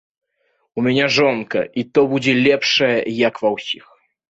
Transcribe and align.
У 0.79 0.83
мяне 0.87 1.05
жонка 1.17 1.61
і 1.83 1.85
то 1.99 2.05
будзе 2.15 2.33
лепшая, 2.49 2.93
як 3.27 3.33
у 3.41 3.47
ва 3.47 3.55
ўсіх. 3.61 3.85